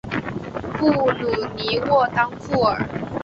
[0.79, 1.23] 布吕
[1.55, 2.75] 尼沃当库尔。